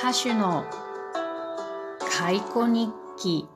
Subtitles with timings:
[0.00, 0.64] ハッシュの
[2.08, 2.88] 解雇日
[3.20, 3.48] 記。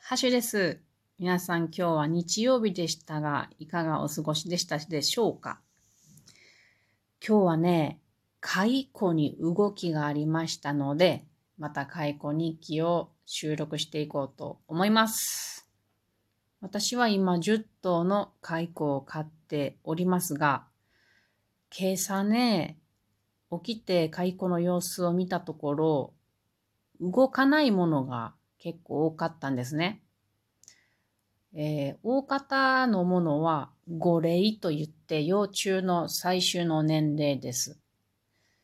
[0.00, 0.80] ハッシュです。
[1.18, 5.60] 皆さん今日は日曜日でしたが、いかがお過ごしでしたでしょうか？
[7.24, 8.00] 今日はね、
[8.40, 11.26] 解雇に動きがありましたので、
[11.58, 15.68] また解雇日記を収録していこうと思います。
[16.62, 20.64] 私は今10頭の解雇を買っておりますが、
[21.70, 22.78] 今朝ね、
[23.60, 26.14] 起きて蚕の様子を見たところ、
[27.00, 30.02] 動かないものが結構多かったんですね。
[31.54, 37.78] えー、大方のものは5齢と言って幼虫の最終の年齢です。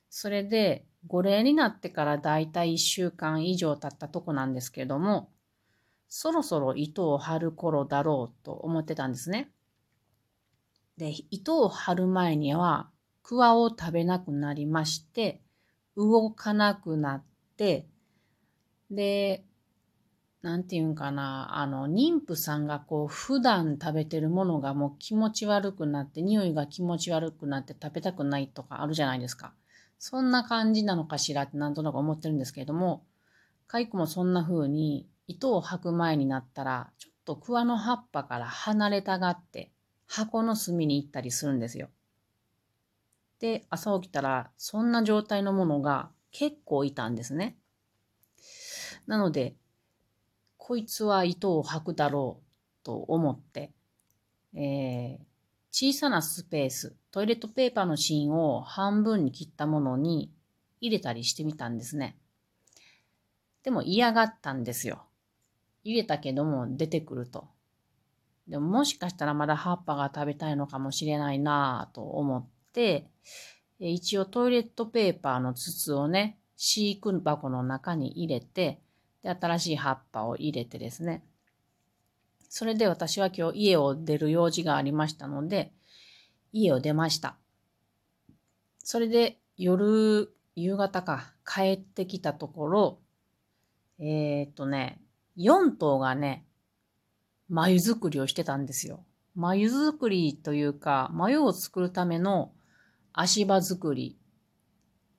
[0.08, 5.30] それで5齢になってからだいたい1週間以上経ったとこなんですけれども、
[6.08, 9.50] そろそろ糸を張る頃だろうと思ってたんですね。
[10.96, 12.88] で、糸を張る前には
[13.28, 15.42] クワを食べなくなりまして、
[15.98, 17.22] 動かなくなっ
[17.58, 17.86] て、
[18.90, 19.44] で、
[20.40, 29.52] なんていうんかな、あの、妊婦さんがこう、普段食べてるものがもう気持ち悪くなって、匂いが気持ち悪くなって食べたくないとかあるじゃないですか。
[29.98, 33.04] そんな感じなのかしらってなんとなく思ってるんですけれども、
[33.66, 39.70] 蚕もそんな風に糸を吐く前になったら、ちょっと桑の葉っぱから離れたがって、
[40.06, 41.90] 箱の隅に行ったりするんですよ。
[43.40, 47.56] で、朝起きたら、そんな状態のものが結構いたんですね。
[49.06, 49.56] なので、
[50.56, 53.72] こいつは糸を吐くだろうと思って、
[54.54, 55.18] えー、
[55.70, 60.32] 小さなスペース、トイレットペーパーの芯を半分に切ったものに
[60.80, 62.18] 入れたりしてみたんですね。
[63.62, 65.04] でも嫌がったんですよ。
[65.84, 67.48] 入れたけども出てくると。
[68.46, 72.46] でももしかしたらまだ葉っぱが食べたいのかもしれないなぁと思っ、
[73.78, 78.80] 一応トイレットペーパーの筒をね、飼育箱の中に入れて、
[79.22, 81.22] で、新しい葉っぱを入れてですね。
[82.48, 85.72] それで私は今日家を出る用事がありましたので、
[86.52, 87.36] 家を出ました。
[88.82, 92.98] それで夜、夕方か、帰ってきたところ、
[94.00, 95.00] えー、っとね、
[95.36, 96.44] 4頭がね、
[97.48, 99.04] 眉作りをしてたんですよ。
[99.34, 102.52] 眉作りというか、眉を作るための
[103.20, 104.16] 足場作り。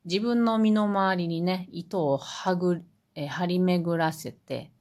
[0.05, 2.81] 自分の身の回りにね、糸をはぐ、
[3.13, 4.71] え張り巡らせて、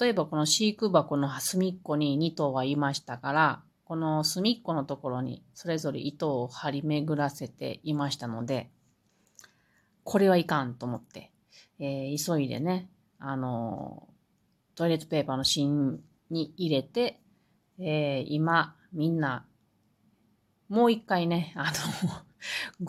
[0.00, 8.70] 例えばこの飼育箱の隅っこに2頭はいましたから、この隅っこのところにそれぞれ糸を張り巡らせていましたので、
[10.02, 11.32] これはいかんと思って、
[11.78, 14.08] えー、急いでね、あの、
[14.76, 17.20] トイレットペーパーの芯に入れて、
[17.78, 19.44] えー、今、みんな、
[20.70, 21.70] もう一回ね、あ
[22.06, 22.29] の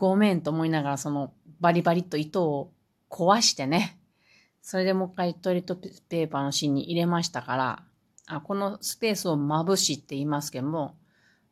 [0.02, 2.74] ごめんと思いながら、そのバリバリと糸を
[3.08, 4.00] 壊してね、
[4.60, 7.84] それでもう一回トイレットペーパーの芯に入れましたから、
[8.26, 10.98] あこのスペースをまぶしって言いますけども、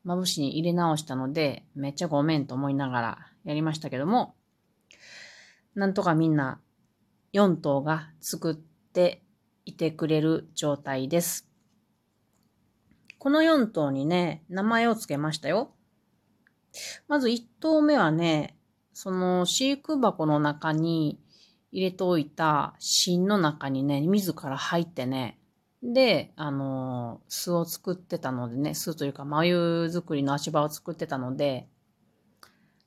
[0.04, 4.34] まぶしに入れ直したので、めっちゃごめんと思いながらやりましたけども、
[5.76, 6.60] なんとかみんな
[7.34, 9.22] 4頭が作って
[9.66, 11.48] いてくれる状態です。
[13.20, 15.72] この4頭にね、名前を付けましたよ。
[17.08, 18.58] まず1頭目はね、
[18.94, 21.20] その飼育箱の中に
[21.72, 25.40] 入れておいた芯の中にね、自ら入ってね、
[25.82, 31.68] で、あの巣を作ってたのでね、巣というか眉作りの足場を作ってたので、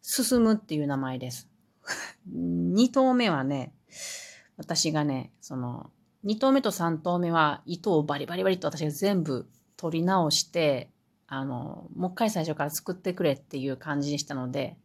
[0.03, 1.49] 進むっていう名前です。
[2.29, 3.75] 2頭目はね、
[4.57, 5.91] 私がね、その、
[6.25, 10.91] 2頭目と3頭目は糸をバリバリバリと私が全部取り直して、
[11.35, 14.77] あの、もう一回最初から作ってくれっていう感じでしたので、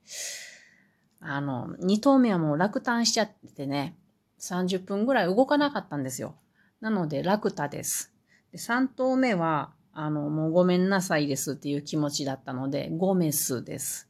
[1.19, 3.97] あの、2頭目はもう落胆しちゃってね、
[4.39, 6.37] 30分ぐらい動かなかったんですよ。
[6.79, 8.13] なので、楽太です。
[8.53, 14.09] で3頭目は、あの、もうごめんなさいですっていう気持ちだったので、ゴメスです。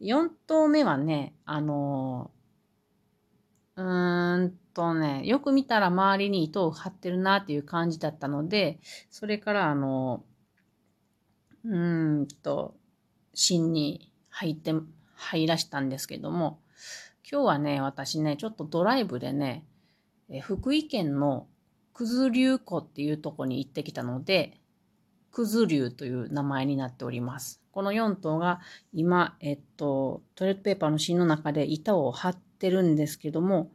[0.00, 2.30] 4頭目はね、あの、
[3.74, 8.78] うーんとね、よく見たら周りに糸を張ってるなっていう感じだったので、
[9.10, 10.22] それからあの、
[11.68, 11.78] う
[12.22, 12.74] んと、
[13.34, 14.72] 芯に入って、
[15.14, 16.60] 入らしたんですけども、
[17.30, 19.66] 今日はね、私ね、ちょっとドライブでね、
[20.30, 21.46] え福井県の
[21.92, 24.58] 九頭竜湖っていうとこに行ってきたので、
[25.30, 27.60] 九頭竜という名前になっております。
[27.70, 28.60] この4頭が
[28.94, 33.70] 今、えっと、トイレットペーパーの芯の中で板を張ってるんですけども、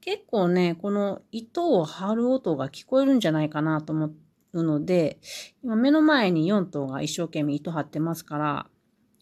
[0.00, 4.25] 結構ね、この糸を張る音が聞こえるんじゃないかなと思って
[4.60, 5.18] うので、
[5.62, 8.66] 今目の前に4頭が一生懸命糸張ってますから、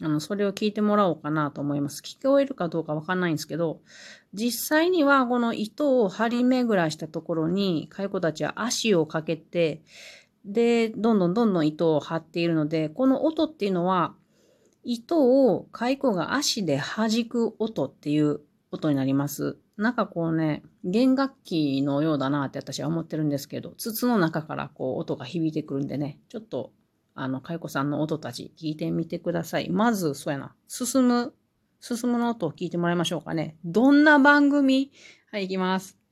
[0.01, 2.03] あの、それを聞いてもらおうかなと思います。
[2.03, 3.81] 聞こえるかどうかわかんないんですけど、
[4.33, 9.83] 実際にはこの糸を張り巡らしたところに、蚕たちは足をかけて、
[10.45, 14.15] で、どんどんどんどん糸を張っているので、この音っていうのは、
[14.83, 18.41] 糸を蚕が足で弾く音っていう
[18.71, 19.57] 音になります。
[19.77, 26.73] なんかこうね、弦楽器のようだなって私は思ってるんですけど、筒の中からこう音が響いてくるんでね、ちょっと、
[27.15, 29.71] あの、かいこさんの音たち聞いてみてください。
[29.71, 31.35] まず、そうやな、進む、
[31.81, 33.57] 進むの音を聞いてもらいましょうかね。
[33.65, 34.93] どんな番組？
[35.31, 36.04] はい、行きます。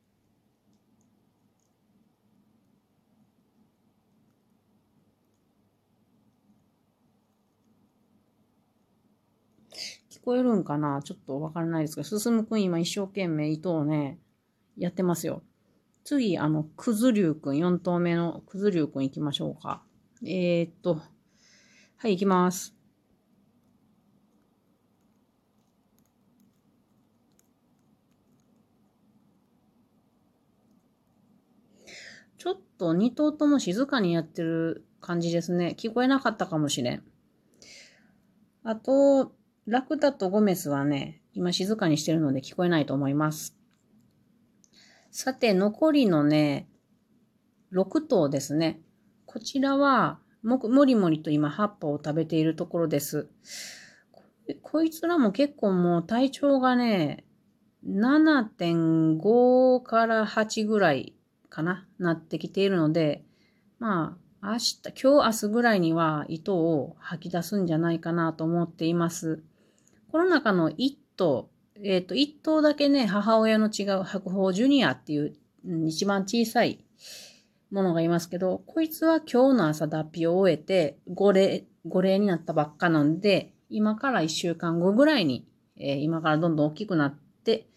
[10.22, 11.02] 聞こえるんかな？
[11.02, 14.20] ちょっとわからないですけど、進むくん今一生懸命糸をね、
[14.78, 15.42] やってますよ。
[16.04, 19.82] 次、あの、くずりゅうくん、4頭目のくずりゅうくん行きましょうか。
[20.24, 21.00] えー、っと、
[21.96, 22.72] はい、行きます。
[32.38, 35.74] ちょっと2頭とも静かにやってる感じですね。
[35.76, 37.02] 聞こえなかったかもしれん。
[38.62, 39.32] あと、
[39.66, 43.56] ラクダとゴメスはね、今静かにしてるので聞こえないと思います。
[45.10, 46.68] さて、残りのね、
[47.72, 48.80] 6頭ですね。
[49.24, 53.28] こちらは、も、もりもりと今葉っぱを食べているところです。
[54.62, 57.24] こいつらも結構もう体長がね、
[57.86, 61.14] 7.5から8ぐらい
[61.48, 63.24] かな、なってきているので、
[63.78, 69.44] まあ、明日、今日明日ぐらいには糸を吐き出すんじゃないかなと思っています。
[70.12, 71.48] この中の1頭、
[71.82, 75.34] えっ、ー、と、1頭だけね、母親の違う白鳳ジュニアっていう、
[75.86, 76.84] 一番小さい
[77.70, 85.46] ものがいますけど、こいつは今日の朝脱皮を終えて、5例、5例になったばっかなんで、今から1週間後ぐらいに、
[85.78, 87.70] えー、今からどんどん大きくなって、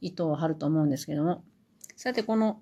[0.00, 1.44] 糸を張ると思うんですけども。
[1.94, 2.60] さて、この、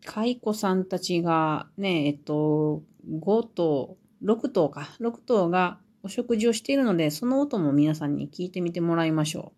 [0.00, 9.56] 蚕さんたちがね、えっと、5頭、6頭か、6頭がお食事をしているので、その音も皆さんに聞いてみてもらいましょう。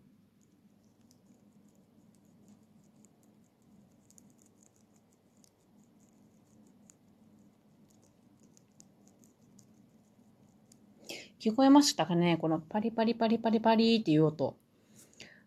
[11.39, 12.39] 聞こえましたかね？
[12.39, 14.57] このパリパリパリパリパリっていう音。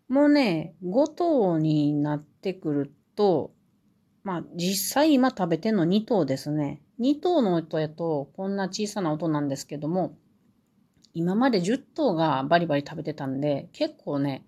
[0.07, 3.55] もうね、5頭になってくると、
[4.23, 6.83] まあ実際今食べてんの2頭ですね。
[6.99, 10.15] 2頭の音やとこんな小さな音なんですけども、
[11.13, 14.45] 今まで10頭がバリバリ食べてたんで、結構ね、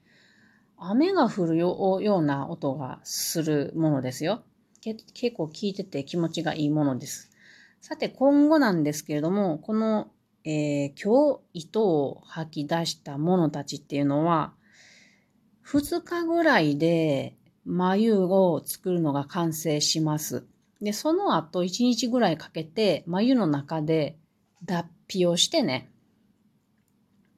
[0.77, 4.44] 雨が降るような音がするものですよ。
[4.81, 5.04] 結
[5.36, 7.31] 構聞いてて気持ちがいいものです。
[7.80, 10.10] さて、今後なんですけれども、この、
[10.44, 14.54] えー、今日糸を吐き出したものたちっていうのは、
[15.65, 20.45] 2日ぐらいで眉を作るのが完成します。
[20.81, 24.18] で、その後1日ぐらいかけて眉の中で
[24.65, 25.93] 脱皮をしてね、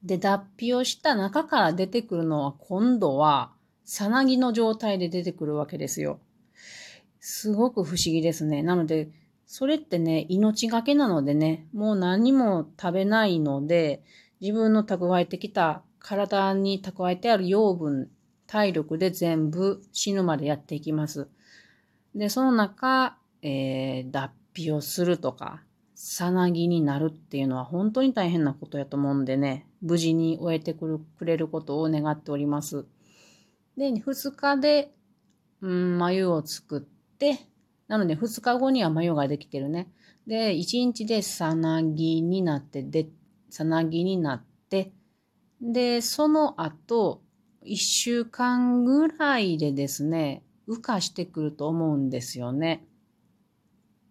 [0.06, 3.52] で、脱皮をした中から出てくるのは今度は、
[3.84, 6.20] さなぎの状態で出てくるわけですよ。
[7.20, 8.62] すごく不思議ですね。
[8.62, 9.10] なので、
[9.46, 14.02] それってね、命がけなのでね、もう何も食べないので、
[14.40, 18.08] 自分の蓄えてきた体に蓄えてある養分、
[18.46, 21.28] 体力で全部死ぬまでやっていきます。
[22.14, 25.62] で、その中、えー、脱皮をするとか、
[25.96, 32.86] さなぎになるっていうのは本当に大変なことやと思うんでね、無事に終えてくれることを願っております。
[33.76, 34.92] で、2日で、
[35.60, 37.38] うん、眉を作って、
[37.88, 39.88] なので2日後には眉ができてるね。
[40.26, 43.08] で、1日でさなぎになって、で、
[43.50, 44.92] さなぎになって、
[45.60, 47.22] で、その後、
[47.64, 52.84] 1週間ぐらいでですね、羽化してくると思うんですよね。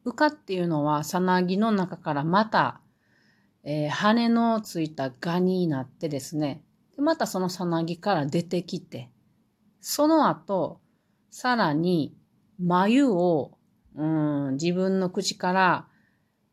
[0.06, 2.80] 羽化っていうのは、さなぎの中からまた
[3.68, 6.62] えー、羽のついたガになってですね、
[6.96, 9.10] でまたそのさなぎから出てきて、
[9.82, 10.80] その後、
[11.32, 12.16] さらに
[12.60, 13.58] 眉を、
[13.96, 15.88] うん、自分の口から、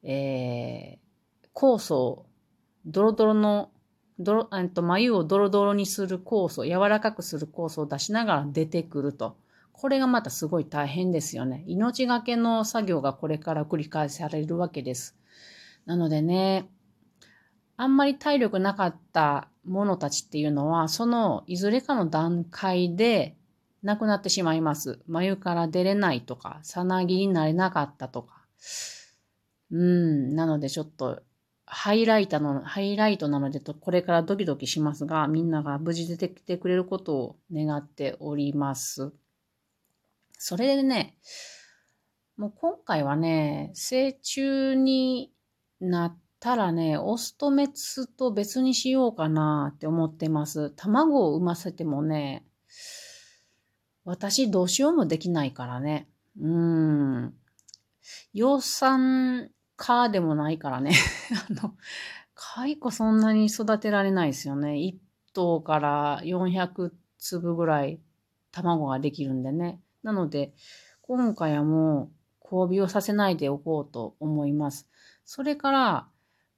[0.03, 2.27] えー、酵素、
[2.87, 3.71] ドロドロの、
[4.19, 9.37] ドロ、えっと、眉をドロドロにする酵素、柔らかくする酵素を出しながら出てくると。
[9.73, 11.65] これがまたすごい大変ですよね。
[11.67, 15.17] 命がけの作業がこれから繰り返されるわけです。
[15.87, 16.69] なのでね、
[17.77, 23.37] あんまり体力なかった者たちっていうのは、そのいずれかの段階で
[23.83, 25.01] 亡くなってしまいます。
[25.07, 28.43] 眉から出れないとか、さなぎになれなかったとか。
[29.71, 31.23] うん、なのでちょっと
[31.75, 39.11] ハイライトの、ハイライトなのでと、これからドキドキしますが、みんなが無事出てきてくれることを願っております。
[40.37, 41.17] それでね、
[42.37, 45.33] もう今回はね、成虫に
[45.81, 50.71] なったらね、オスとメスと別にしようかなって思ってます。
[50.71, 52.45] 卵を産ませてもね、
[54.05, 56.09] 私どうしようもできないからね。
[56.41, 57.35] うーん。
[58.35, 60.97] 養蚕家でもないからね。
[61.49, 61.77] あの、
[62.35, 64.73] 蚕そんなに育てられないですよね。
[64.73, 64.99] 1
[65.35, 68.01] 頭から400粒ぐらい
[68.51, 69.81] 卵ができるんでね。
[70.03, 70.53] なので、
[71.03, 72.11] 今回はも
[72.43, 74.89] う交尾をさせないでおこうと思います。
[75.25, 76.09] それから、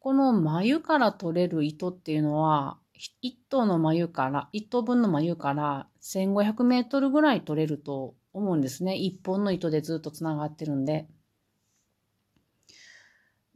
[0.05, 2.77] この眉から取れる糸っていうのは、
[3.23, 8.97] 1頭の眉から、1頭分の眉から1500メートルぐらい取れると思うんですね。
[8.97, 11.09] 1本の糸でずっとつながってるんで。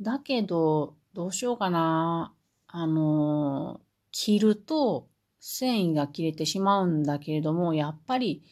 [0.00, 2.33] だけど、どうしようかな。
[2.67, 5.07] あの、切ると
[5.40, 8.43] 繊維が切れてしまうんだけれども、やっぱり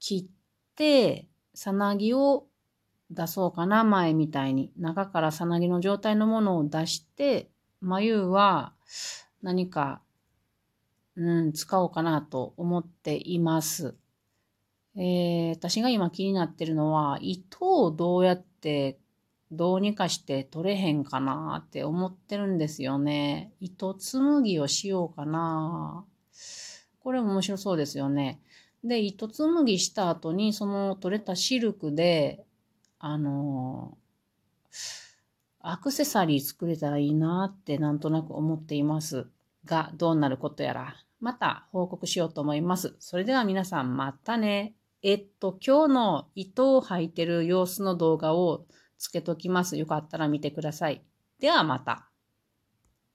[0.00, 2.48] 切って、さなぎを
[3.10, 4.72] 出そうかな、前みたいに。
[4.76, 8.72] 中からさなぎの状態のものを出して、眉は
[9.42, 10.00] 何か、
[11.16, 13.96] うん、使おうかなと思っています。
[14.96, 18.98] えー、私が今気になってるのは、糸をどうやって
[19.52, 23.52] どうにかして取れへんかなって思ってるんですよね。
[23.60, 26.04] 糸紡ぎをしようかな。
[27.00, 28.40] これ面白そうですよね。
[28.82, 32.44] で、糸紡ぎした後に、その取れたシルクで、
[32.98, 33.96] あの
[35.68, 39.26] アクセサリー作れたらいいなってなんとなく思っています
[39.64, 42.94] が、どうなることやら、また報告しようと思います。
[43.00, 44.74] それでは皆さんまたね。
[45.02, 49.76] えっと、今日の糸を履いてる様子の動画をつけときます。
[49.76, 51.04] よかったら見てください。
[51.40, 52.08] ではまた。